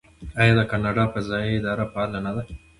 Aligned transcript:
آیا 0.41 0.53
د 0.57 0.61
کاناډا 0.71 1.03
فضایی 1.13 1.51
اداره 1.59 1.85
فعاله 1.91 2.19
نه 2.25 2.31
ده؟ 2.35 2.43